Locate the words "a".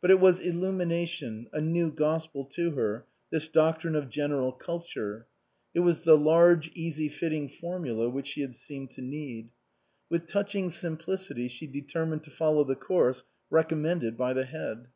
1.52-1.60